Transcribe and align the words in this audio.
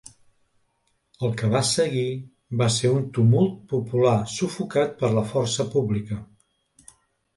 El 1.27 1.33
que 1.41 1.49
va 1.55 1.59
seguir 1.71 2.07
va 2.63 2.69
ser 2.77 2.91
un 3.01 3.05
tumult 3.19 3.53
popular, 3.75 4.17
sufocat 4.39 4.97
per 5.03 5.13
la 5.21 5.25
força 5.37 5.71
pública. 5.77 6.19